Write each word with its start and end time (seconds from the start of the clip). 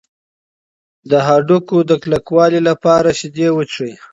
د 1.09 1.11
هډوکو 1.27 1.77
د 1.89 1.91
کلکوالي 2.03 2.59
لپاره 2.69 3.09
شیدې 3.19 3.47
وڅښئ. 3.53 3.93